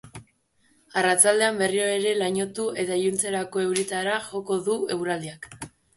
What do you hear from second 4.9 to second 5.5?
eguraldiak.